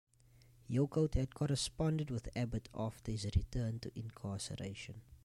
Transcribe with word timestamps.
Hillcoat 0.67 1.13
had 1.13 1.35
corresponded 1.35 2.09
with 2.09 2.35
Abbott 2.35 2.69
after 2.73 3.11
his 3.11 3.25
return 3.35 3.79
to 3.81 3.91
incarceration. 3.93 4.99